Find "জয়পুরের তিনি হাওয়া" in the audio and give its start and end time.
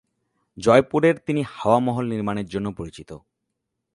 0.57-1.79